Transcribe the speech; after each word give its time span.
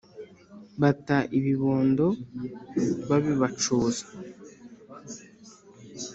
bata 0.81 1.17
ibibondo 1.37 2.07
babibacuza 3.09 4.05